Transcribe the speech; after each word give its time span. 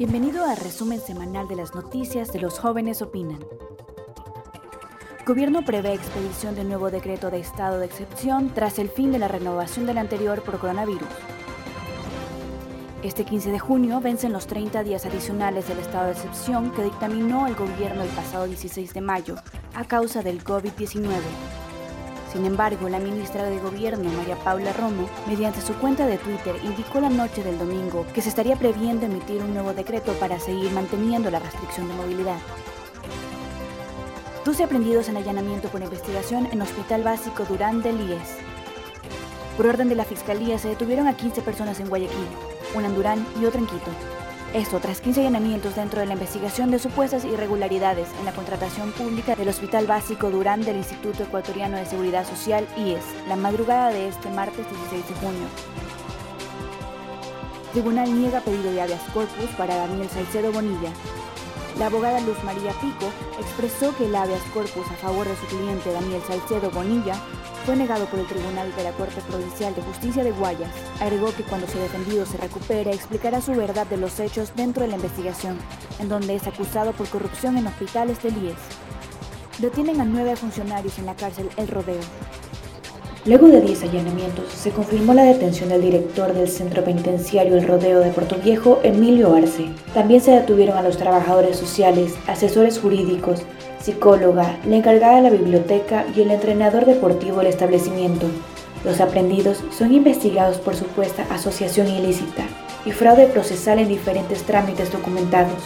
Bienvenido 0.00 0.46
al 0.46 0.56
resumen 0.56 0.98
semanal 0.98 1.46
de 1.46 1.56
las 1.56 1.74
noticias 1.74 2.32
de 2.32 2.40
Los 2.40 2.58
Jóvenes 2.58 3.02
Opinan. 3.02 3.44
Gobierno 5.26 5.62
prevé 5.62 5.92
expedición 5.92 6.54
del 6.54 6.68
nuevo 6.68 6.90
decreto 6.90 7.30
de 7.30 7.38
estado 7.38 7.78
de 7.78 7.84
excepción 7.84 8.48
tras 8.54 8.78
el 8.78 8.88
fin 8.88 9.12
de 9.12 9.18
la 9.18 9.28
renovación 9.28 9.84
del 9.84 9.98
anterior 9.98 10.40
por 10.40 10.58
coronavirus. 10.58 11.06
Este 13.02 13.26
15 13.26 13.50
de 13.50 13.58
junio 13.58 14.00
vencen 14.00 14.32
los 14.32 14.46
30 14.46 14.84
días 14.84 15.04
adicionales 15.04 15.68
del 15.68 15.80
estado 15.80 16.06
de 16.06 16.12
excepción 16.12 16.70
que 16.70 16.84
dictaminó 16.84 17.46
el 17.46 17.54
gobierno 17.54 18.02
el 18.02 18.08
pasado 18.08 18.46
16 18.46 18.94
de 18.94 19.02
mayo 19.02 19.36
a 19.74 19.84
causa 19.84 20.22
del 20.22 20.42
COVID-19. 20.42 21.10
Sin 22.32 22.44
embargo, 22.46 22.88
la 22.88 23.00
ministra 23.00 23.44
de 23.44 23.58
Gobierno, 23.58 24.08
María 24.10 24.36
Paula 24.36 24.72
Romo, 24.72 25.08
mediante 25.26 25.60
su 25.60 25.74
cuenta 25.74 26.06
de 26.06 26.16
Twitter, 26.16 26.54
indicó 26.62 27.00
la 27.00 27.08
noche 27.08 27.42
del 27.42 27.58
domingo 27.58 28.06
que 28.14 28.22
se 28.22 28.28
estaría 28.28 28.54
previendo 28.54 29.06
emitir 29.06 29.42
un 29.42 29.52
nuevo 29.52 29.74
decreto 29.74 30.12
para 30.14 30.38
seguir 30.38 30.70
manteniendo 30.70 31.28
la 31.30 31.40
restricción 31.40 31.88
de 31.88 31.94
movilidad. 31.94 32.38
12 34.44 34.62
aprendidos 34.62 35.08
en 35.08 35.16
allanamiento 35.16 35.68
por 35.68 35.82
investigación 35.82 36.46
en 36.52 36.62
Hospital 36.62 37.02
Básico 37.02 37.44
Durán 37.44 37.82
del 37.82 38.00
IES. 38.00 38.38
Por 39.56 39.66
orden 39.66 39.88
de 39.88 39.96
la 39.96 40.04
Fiscalía 40.04 40.58
se 40.58 40.68
detuvieron 40.68 41.08
a 41.08 41.16
15 41.16 41.42
personas 41.42 41.80
en 41.80 41.88
Guayaquil, 41.88 42.28
una 42.74 42.86
en 42.86 42.94
Durán 42.94 43.26
y 43.40 43.44
otra 43.44 43.60
en 43.60 43.66
Quito. 43.66 43.90
Esto 44.54 44.80
tras 44.80 45.00
15 45.00 45.20
allanamientos 45.20 45.76
dentro 45.76 46.00
de 46.00 46.06
la 46.06 46.14
investigación 46.14 46.72
de 46.72 46.80
supuestas 46.80 47.24
irregularidades 47.24 48.08
en 48.18 48.24
la 48.24 48.32
contratación 48.32 48.90
pública 48.90 49.36
del 49.36 49.48
Hospital 49.48 49.86
Básico 49.86 50.28
Durán 50.28 50.62
del 50.62 50.78
Instituto 50.78 51.22
Ecuatoriano 51.22 51.76
de 51.76 51.86
Seguridad 51.86 52.26
Social, 52.28 52.66
IES, 52.76 53.04
la 53.28 53.36
madrugada 53.36 53.90
de 53.90 54.08
este 54.08 54.28
martes 54.30 54.66
16 54.68 55.08
de 55.08 55.14
junio. 55.14 55.46
Tribunal 57.72 58.12
niega 58.12 58.40
pedido 58.40 58.72
de 58.72 58.80
habeas 58.80 59.02
corpus 59.14 59.50
para 59.56 59.76
Daniel 59.76 60.08
Salcedo 60.08 60.50
Bonilla. 60.50 60.90
La 61.78 61.86
abogada 61.86 62.20
Luz 62.20 62.42
María 62.44 62.72
Pico 62.80 63.10
expresó 63.38 63.96
que 63.96 64.06
el 64.06 64.14
habeas 64.14 64.42
corpus 64.52 64.86
a 64.90 64.96
favor 64.96 65.26
de 65.26 65.36
su 65.36 65.46
cliente 65.46 65.92
Daniel 65.92 66.20
Salcedo 66.26 66.70
Bonilla 66.70 67.14
fue 67.64 67.76
negado 67.76 68.06
por 68.06 68.18
el 68.18 68.26
Tribunal 68.26 68.74
de 68.76 68.84
la 68.84 68.92
Corte 68.92 69.20
Provincial 69.22 69.74
de 69.74 69.82
Justicia 69.82 70.24
de 70.24 70.32
Guayas. 70.32 70.70
Agregó 71.00 71.34
que 71.34 71.42
cuando 71.42 71.66
su 71.68 71.78
defendido 71.78 72.26
se 72.26 72.36
recupere 72.36 72.92
explicará 72.92 73.40
su 73.40 73.52
verdad 73.52 73.86
de 73.86 73.96
los 73.96 74.18
hechos 74.20 74.52
dentro 74.56 74.82
de 74.82 74.88
la 74.88 74.96
investigación, 74.96 75.58
en 75.98 76.08
donde 76.08 76.34
es 76.34 76.46
acusado 76.46 76.92
por 76.92 77.08
corrupción 77.08 77.56
en 77.56 77.66
hospitales 77.66 78.22
del 78.22 78.36
IES. 78.42 78.58
Detienen 79.58 80.00
a 80.00 80.04
nueve 80.04 80.36
funcionarios 80.36 80.98
en 80.98 81.06
la 81.06 81.16
cárcel 81.16 81.48
El 81.56 81.68
Rodeo. 81.68 82.00
Luego 83.26 83.48
de 83.48 83.60
10 83.60 83.82
allanamientos, 83.82 84.50
se 84.50 84.70
confirmó 84.70 85.12
la 85.12 85.24
detención 85.24 85.68
del 85.68 85.82
director 85.82 86.32
del 86.32 86.48
centro 86.48 86.82
penitenciario 86.82 87.54
El 87.54 87.66
Rodeo 87.66 88.00
de 88.00 88.12
Puerto 88.12 88.36
Viejo, 88.42 88.80
Emilio 88.82 89.34
Arce. 89.34 89.66
También 89.92 90.22
se 90.22 90.30
detuvieron 90.30 90.78
a 90.78 90.82
los 90.82 90.96
trabajadores 90.96 91.58
sociales, 91.58 92.14
asesores 92.26 92.78
jurídicos, 92.78 93.42
psicóloga, 93.78 94.58
la 94.66 94.76
encargada 94.76 95.16
de 95.16 95.22
la 95.22 95.30
biblioteca 95.30 96.06
y 96.16 96.22
el 96.22 96.30
entrenador 96.30 96.86
deportivo 96.86 97.38
del 97.38 97.48
establecimiento. 97.48 98.26
Los 98.86 99.02
aprendidos 99.02 99.62
son 99.76 99.92
investigados 99.92 100.56
por 100.56 100.74
supuesta 100.74 101.26
asociación 101.30 101.88
ilícita 101.88 102.44
y 102.86 102.92
fraude 102.92 103.26
procesal 103.26 103.80
en 103.80 103.88
diferentes 103.88 104.44
trámites 104.44 104.90
documentados, 104.90 105.62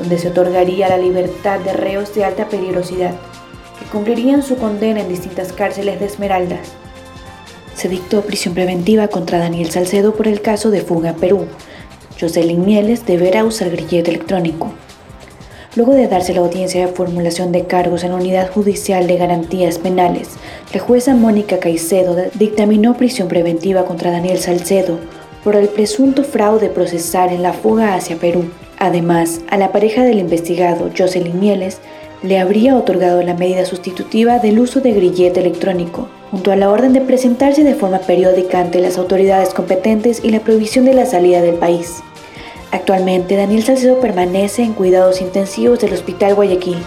donde 0.00 0.18
se 0.18 0.30
otorgaría 0.30 0.88
la 0.88 0.96
libertad 0.96 1.60
de 1.60 1.72
reos 1.72 2.12
de 2.16 2.24
alta 2.24 2.48
peligrosidad 2.48 3.14
cumplirían 3.84 4.42
su 4.42 4.56
condena 4.56 5.00
en 5.00 5.08
distintas 5.08 5.52
cárceles 5.52 6.00
de 6.00 6.06
Esmeraldas. 6.06 6.72
Se 7.74 7.88
dictó 7.88 8.22
prisión 8.22 8.54
preventiva 8.54 9.08
contra 9.08 9.38
Daniel 9.38 9.70
Salcedo 9.70 10.14
por 10.14 10.28
el 10.28 10.40
caso 10.40 10.70
de 10.70 10.82
fuga 10.82 11.10
a 11.10 11.14
Perú. 11.14 11.46
Jocelyn 12.20 12.64
Mieles 12.64 13.06
deberá 13.06 13.44
usar 13.44 13.70
grillete 13.70 14.10
electrónico. 14.10 14.72
Luego 15.74 15.94
de 15.94 16.06
darse 16.06 16.34
la 16.34 16.40
audiencia 16.40 16.86
de 16.86 16.92
formulación 16.92 17.50
de 17.50 17.64
cargos 17.64 18.04
en 18.04 18.10
la 18.10 18.16
Unidad 18.16 18.52
Judicial 18.52 19.06
de 19.06 19.16
Garantías 19.16 19.78
Penales, 19.78 20.28
la 20.74 20.80
jueza 20.80 21.14
Mónica 21.14 21.58
Caicedo 21.58 22.14
dictaminó 22.34 22.94
prisión 22.96 23.28
preventiva 23.28 23.86
contra 23.86 24.10
Daniel 24.10 24.38
Salcedo 24.38 24.98
por 25.42 25.56
el 25.56 25.68
presunto 25.68 26.24
fraude 26.24 26.68
procesal 26.68 27.30
en 27.30 27.42
la 27.42 27.54
fuga 27.54 27.94
hacia 27.94 28.16
Perú. 28.16 28.50
Además, 28.82 29.42
a 29.48 29.58
la 29.58 29.70
pareja 29.70 30.02
del 30.02 30.18
investigado, 30.18 30.90
Jocelyn 30.98 31.38
Mieles, 31.38 31.78
le 32.24 32.40
habría 32.40 32.76
otorgado 32.76 33.22
la 33.22 33.32
medida 33.32 33.64
sustitutiva 33.64 34.40
del 34.40 34.58
uso 34.58 34.80
de 34.80 34.90
grillete 34.90 35.38
electrónico, 35.38 36.08
junto 36.32 36.50
a 36.50 36.56
la 36.56 36.68
orden 36.68 36.92
de 36.92 37.00
presentarse 37.00 37.62
de 37.62 37.76
forma 37.76 38.00
periódica 38.00 38.58
ante 38.58 38.80
las 38.80 38.98
autoridades 38.98 39.54
competentes 39.54 40.24
y 40.24 40.30
la 40.30 40.40
prohibición 40.40 40.84
de 40.84 40.94
la 40.94 41.06
salida 41.06 41.40
del 41.42 41.54
país. 41.54 42.02
Actualmente, 42.72 43.36
Daniel 43.36 43.62
Salcedo 43.62 44.00
permanece 44.00 44.64
en 44.64 44.72
cuidados 44.72 45.20
intensivos 45.20 45.78
del 45.78 45.92
Hospital 45.92 46.34
Guayaquil. 46.34 46.78